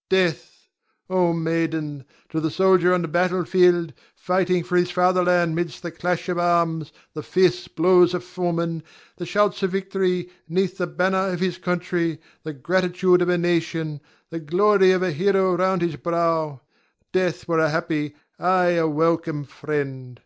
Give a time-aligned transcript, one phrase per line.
[0.00, 0.06] Ion.
[0.30, 0.66] Death!
[1.10, 2.06] Oh, maiden!
[2.30, 6.26] To the soldier on the battle field, fighting for his father land 'mid the clash
[6.30, 8.82] of arms, the fierce blows of foemen,
[9.18, 14.00] the shouts of victory; 'neath the banner of his country, the gratitude of a nation,
[14.30, 16.62] the glory of a hero round his brow,
[17.12, 20.22] death were a happy, ay, a welcome friend.